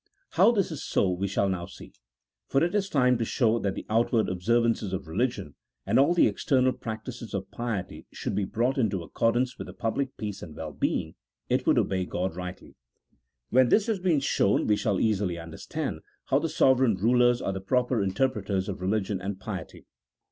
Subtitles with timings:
[0.31, 1.93] How this is so we shall now see,
[2.47, 5.53] for it is time to show that the outward observances of religion,
[5.85, 9.73] and all the external practices of piety should be brought into accor dance with the
[9.75, 11.13] public peace and well being
[11.49, 12.73] if we would obey G od rightly.
[13.51, 17.61] When this has been shown we shall easily understand how the sovereign rulers are the
[17.61, 19.85] proper interpreters of religion and piety.